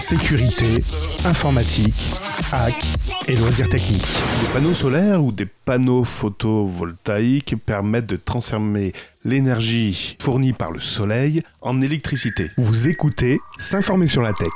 Sécurité, 0.00 0.82
informatique, 1.24 1.94
hack 2.52 2.74
et 3.26 3.36
loisirs 3.36 3.68
techniques. 3.68 4.06
Des 4.42 4.52
panneaux 4.52 4.74
solaires 4.74 5.22
ou 5.22 5.32
des 5.32 5.46
panneaux 5.46 6.04
photovoltaïques 6.04 7.56
permettent 7.64 8.08
de 8.08 8.16
transformer 8.16 8.92
l'énergie 9.24 10.16
fournie 10.20 10.52
par 10.52 10.70
le 10.70 10.80
soleil 10.80 11.42
en 11.60 11.80
électricité. 11.80 12.50
Vous 12.56 12.88
écoutez 12.88 13.38
S'informer 13.58 14.08
sur 14.08 14.22
la 14.22 14.32
tech. 14.32 14.50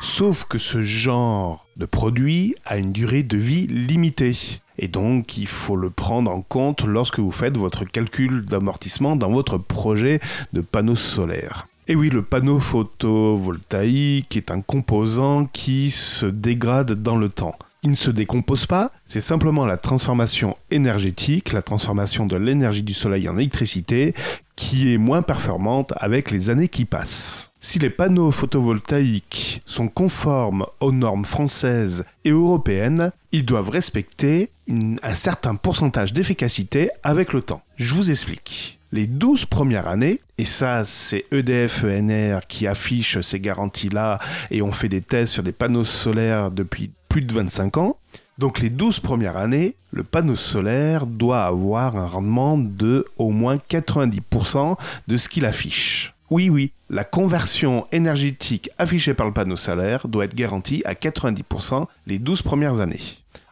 Sauf 0.00 0.44
que 0.44 0.58
ce 0.58 0.82
genre 0.82 1.66
de 1.76 1.86
produit 1.86 2.54
a 2.64 2.76
une 2.76 2.92
durée 2.92 3.22
de 3.22 3.36
vie 3.36 3.66
limitée. 3.66 4.36
Et 4.78 4.88
donc, 4.88 5.36
il 5.36 5.46
faut 5.46 5.76
le 5.76 5.90
prendre 5.90 6.30
en 6.30 6.42
compte 6.42 6.84
lorsque 6.84 7.20
vous 7.20 7.32
faites 7.32 7.56
votre 7.56 7.84
calcul 7.84 8.44
d'amortissement 8.44 9.16
dans 9.16 9.30
votre 9.30 9.58
projet 9.58 10.20
de 10.52 10.60
panneaux 10.60 10.96
solaires. 10.96 11.66
Et 11.86 11.96
oui, 11.96 12.08
le 12.08 12.22
panneau 12.22 12.60
photovoltaïque 12.60 14.38
est 14.38 14.50
un 14.50 14.62
composant 14.62 15.44
qui 15.44 15.90
se 15.90 16.24
dégrade 16.24 16.92
dans 16.92 17.16
le 17.16 17.28
temps. 17.28 17.54
Il 17.82 17.90
ne 17.90 17.96
se 17.96 18.10
décompose 18.10 18.64
pas, 18.64 18.90
c'est 19.04 19.20
simplement 19.20 19.66
la 19.66 19.76
transformation 19.76 20.56
énergétique, 20.70 21.52
la 21.52 21.60
transformation 21.60 22.24
de 22.24 22.36
l'énergie 22.36 22.82
du 22.82 22.94
soleil 22.94 23.28
en 23.28 23.36
électricité, 23.36 24.14
qui 24.56 24.94
est 24.94 24.98
moins 24.98 25.20
performante 25.20 25.92
avec 25.98 26.30
les 26.30 26.48
années 26.48 26.68
qui 26.68 26.86
passent. 26.86 27.52
Si 27.66 27.78
les 27.78 27.88
panneaux 27.88 28.30
photovoltaïques 28.30 29.62
sont 29.64 29.88
conformes 29.88 30.66
aux 30.80 30.92
normes 30.92 31.24
françaises 31.24 32.04
et 32.26 32.28
européennes, 32.28 33.10
ils 33.32 33.46
doivent 33.46 33.70
respecter 33.70 34.50
un 34.68 35.14
certain 35.14 35.54
pourcentage 35.54 36.12
d'efficacité 36.12 36.90
avec 37.02 37.32
le 37.32 37.40
temps. 37.40 37.62
Je 37.76 37.94
vous 37.94 38.10
explique 38.10 38.78
les 38.92 39.06
12 39.06 39.46
premières 39.46 39.88
années, 39.88 40.20
et 40.36 40.44
ça 40.44 40.84
c'est 40.86 41.24
EDF 41.32 41.84
ENR 41.84 42.40
qui 42.46 42.66
affiche 42.66 43.18
ces 43.22 43.40
garanties-là, 43.40 44.18
et 44.50 44.60
on 44.60 44.70
fait 44.70 44.90
des 44.90 45.00
tests 45.00 45.32
sur 45.32 45.42
des 45.42 45.52
panneaux 45.52 45.84
solaires 45.84 46.50
depuis 46.50 46.90
plus 47.08 47.22
de 47.22 47.32
25 47.32 47.78
ans. 47.78 47.96
Donc 48.36 48.60
les 48.60 48.68
12 48.68 49.00
premières 49.00 49.38
années, 49.38 49.74
le 49.90 50.04
panneau 50.04 50.36
solaire 50.36 51.06
doit 51.06 51.44
avoir 51.44 51.96
un 51.96 52.08
rendement 52.08 52.58
de 52.58 53.06
au 53.16 53.30
moins 53.30 53.56
90% 53.56 54.76
de 55.08 55.16
ce 55.16 55.30
qu'il 55.30 55.46
affiche. 55.46 56.13
Oui, 56.34 56.50
oui, 56.50 56.72
la 56.90 57.04
conversion 57.04 57.86
énergétique 57.92 58.68
affichée 58.76 59.14
par 59.14 59.24
le 59.24 59.32
panneau 59.32 59.56
solaire 59.56 60.08
doit 60.08 60.24
être 60.24 60.34
garantie 60.34 60.82
à 60.84 60.94
90% 60.94 61.86
les 62.08 62.18
12 62.18 62.42
premières 62.42 62.80
années. 62.80 62.98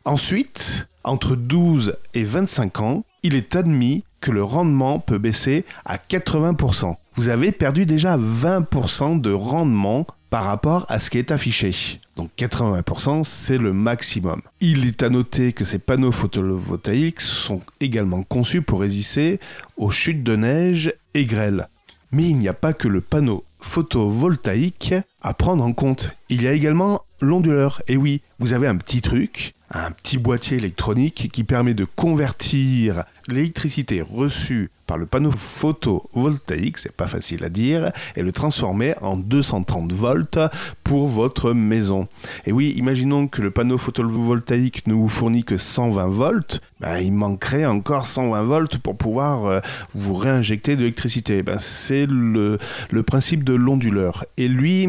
Ensuite, 0.05 0.89
entre 1.05 1.37
12 1.37 1.95
et 2.15 2.25
25 2.25 2.81
ans, 2.81 3.05
il 3.23 3.37
est 3.37 3.55
admis 3.55 4.03
que 4.21 4.33
le 4.33 4.43
rendement 4.43 4.99
peut 4.99 5.19
baisser 5.19 5.65
à 5.85 5.97
80%. 5.97 6.97
Vous 7.15 7.29
avez 7.29 7.53
perdu 7.53 7.87
déjà 7.87 8.19
20% 8.19 9.21
de 9.21 9.33
rendement 9.33 10.05
par 10.29 10.43
rapport 10.43 10.85
à 10.89 10.99
ce 10.99 11.09
qui 11.09 11.19
est 11.19 11.31
affiché. 11.31 12.01
Donc 12.17 12.31
80%, 12.37 13.23
c'est 13.23 13.59
le 13.59 13.73
maximum. 13.73 14.43
Il 14.61 14.89
est 14.89 15.05
à 15.05 15.09
noter 15.09 15.53
que 15.53 15.65
ces 15.65 15.79
panneaux 15.79 16.11
photovoltaïques 16.11 17.21
sont 17.21 17.61
également 17.79 18.25
conçus 18.25 18.61
pour 18.61 18.81
résister 18.81 19.39
aux 19.77 19.93
chutes 19.93 20.25
de 20.25 20.35
neige 20.35 20.93
et 21.15 21.27
grêle. 21.27 21.69
Mais 22.13 22.25
il 22.25 22.39
n'y 22.39 22.49
a 22.49 22.55
pas 22.55 22.73
que 22.73 22.89
le 22.89 23.01
panneau 23.01 23.45
photovoltaïque 23.61 24.95
à 25.23 25.35
prendre 25.35 25.65
en 25.65 25.73
compte. 25.73 26.17
Il 26.29 26.43
y 26.43 26.49
a 26.49 26.53
également 26.53 27.03
l'onduleur. 27.21 27.83
Et 27.89 27.97
oui, 27.97 28.23
vous 28.39 28.53
avez 28.53 28.67
un 28.67 28.77
petit 28.77 29.01
truc 29.01 29.55
un 29.75 29.91
petit 29.91 30.19
boîtier 30.19 30.59
électronique 30.59 31.31
qui 31.33 31.45
permet 31.45 31.75
de 31.75 31.85
convertir 31.85 33.05
l'électricité 33.29 34.03
reçue 34.03 34.71
par 34.87 34.99
le 34.99 35.07
panneau 35.07 35.31
photovoltaïque, 35.31 36.77
c'est 36.77 36.93
pas 36.93 37.07
facile 37.07 37.45
à 37.45 37.49
dire, 37.49 37.93
et 38.17 38.23
le 38.23 38.33
transformer 38.33 38.95
en 39.01 39.17
230 39.17 39.93
volts 39.93 40.39
pour 40.85 41.07
votre 41.07 41.53
maison. 41.53 42.09
Et 42.47 42.53
oui, 42.53 42.75
imaginons 42.77 43.29
que 43.29 43.43
le 43.43 43.51
panneau 43.51 43.79
photovoltaïque 43.79 44.87
ne 44.87 44.95
vous 44.95 45.09
fournit 45.09 45.45
que 45.45 45.57
120 45.57 46.07
volts, 46.09 46.61
ben, 46.81 46.99
il 46.99 47.13
manquerait 47.13 47.65
encore 47.65 48.09
120 48.09 48.43
volts 48.43 48.79
pour 48.79 48.97
pouvoir 48.97 49.47
euh, 49.47 49.61
vous 49.95 50.15
réinjecter 50.15 50.75
de 50.75 50.81
l'électricité. 50.81 51.45
Ben, 51.45 51.59
c'est 51.59 52.07
le, 52.07 52.59
le 52.91 53.03
principe 53.05 53.45
de 53.45 53.55
l'onduleur. 53.55 54.25
Et 54.37 54.49
lui, 54.49 54.89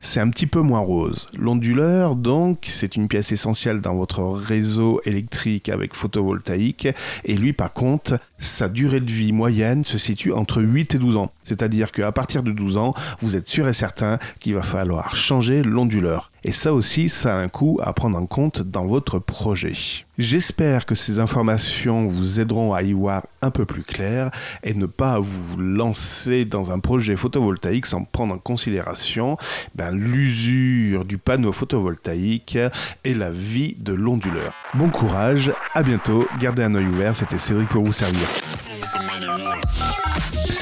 c'est 0.00 0.20
un 0.20 0.30
petit 0.30 0.46
peu 0.46 0.60
moins 0.60 0.80
rose. 0.80 1.28
L'onduleur, 1.38 2.16
donc, 2.16 2.64
c'est 2.66 2.96
une 2.96 3.08
pièce 3.08 3.30
essentielle 3.30 3.82
dans 3.82 3.94
votre 3.94 4.22
réseau 4.22 5.02
électrique 5.04 5.68
avec 5.68 5.94
photovoltaïque. 5.94 6.88
Et 7.26 7.34
lui, 7.36 7.52
par 7.52 7.73
contre, 7.74 8.18
sa 8.44 8.68
durée 8.68 9.00
de 9.00 9.10
vie 9.10 9.32
moyenne 9.32 9.84
se 9.84 9.98
situe 9.98 10.32
entre 10.32 10.62
8 10.62 10.94
et 10.94 10.98
12 10.98 11.16
ans. 11.16 11.32
C'est-à-dire 11.44 11.92
qu'à 11.92 12.12
partir 12.12 12.42
de 12.42 12.52
12 12.52 12.76
ans, 12.76 12.94
vous 13.20 13.36
êtes 13.36 13.48
sûr 13.48 13.68
et 13.68 13.72
certain 13.72 14.18
qu'il 14.40 14.54
va 14.54 14.62
falloir 14.62 15.16
changer 15.16 15.62
l'onduleur. 15.62 16.30
Et 16.44 16.52
ça 16.52 16.74
aussi, 16.74 17.08
ça 17.08 17.34
a 17.34 17.38
un 17.38 17.48
coût 17.48 17.80
à 17.82 17.94
prendre 17.94 18.18
en 18.18 18.26
compte 18.26 18.60
dans 18.60 18.84
votre 18.84 19.18
projet. 19.18 19.72
J'espère 20.18 20.84
que 20.84 20.94
ces 20.94 21.18
informations 21.18 22.06
vous 22.06 22.38
aideront 22.38 22.74
à 22.74 22.82
y 22.82 22.92
voir 22.92 23.26
un 23.40 23.50
peu 23.50 23.64
plus 23.64 23.82
clair 23.82 24.30
et 24.62 24.74
ne 24.74 24.86
pas 24.86 25.18
vous 25.18 25.56
lancer 25.56 26.44
dans 26.44 26.70
un 26.70 26.78
projet 26.78 27.16
photovoltaïque 27.16 27.86
sans 27.86 28.04
prendre 28.04 28.34
en 28.34 28.38
considération 28.38 29.38
ben, 29.74 29.90
l'usure 29.90 31.06
du 31.06 31.16
panneau 31.16 31.52
photovoltaïque 31.52 32.58
et 33.04 33.14
la 33.14 33.30
vie 33.30 33.76
de 33.80 33.94
l'onduleur. 33.94 34.52
Bon 34.74 34.90
courage, 34.90 35.50
à 35.74 35.82
bientôt, 35.82 36.26
gardez 36.38 36.62
un 36.62 36.74
œil 36.74 36.86
ouvert, 36.86 37.16
c'était 37.16 37.38
Cédric 37.38 37.70
pour 37.70 37.84
vous 37.84 37.92
servir. 37.92 38.28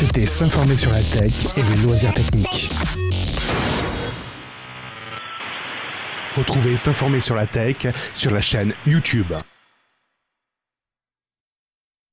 C'était 0.05 0.27
s'informer 0.27 0.77
sur 0.77 0.91
la 0.91 1.01
tech 1.01 1.33
et 1.57 1.63
les 1.63 1.83
loisirs 1.85 2.13
techniques. 2.13 2.69
Retrouvez 6.37 6.77
s'informer 6.77 7.21
sur 7.21 7.37
la 7.37 7.47
tech 7.47 7.87
sur 8.13 8.33
la 8.33 8.41
chaîne 8.41 8.73
YouTube. 8.85 9.33